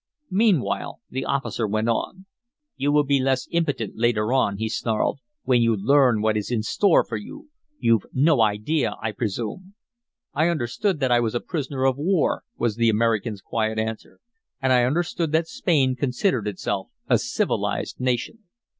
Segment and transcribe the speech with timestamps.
[0.31, 2.25] Meanwhile the officer went on.
[2.75, 6.63] "You will be less impudent later on," he snarled, "when you learn what is in
[6.63, 7.51] store for you.
[7.77, 9.75] You've no idea, I presume."
[10.33, 14.19] "I understood that I was a prisoner of war," was the American's quiet answer.
[14.59, 18.39] "And I understood that Spain considered itself a civilized nation."